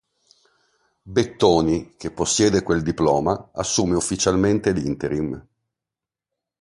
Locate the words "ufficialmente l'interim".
3.93-5.39